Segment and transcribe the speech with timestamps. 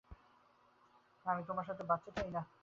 [1.25, 2.41] না, আমি তোমার সাথে বাচ্চা চাই না।